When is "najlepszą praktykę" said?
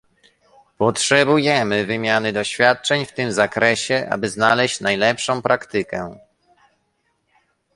4.81-6.19